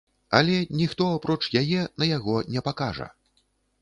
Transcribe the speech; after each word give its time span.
Але 0.37 0.53
ніхто, 0.79 1.09
апроч 1.17 1.39
яе, 1.63 1.81
на 2.05 2.07
яго 2.17 2.35
не 2.57 2.61
пакажа. 2.69 3.07